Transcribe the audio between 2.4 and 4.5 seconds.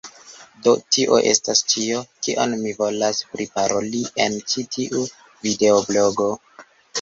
mi volas priparoli en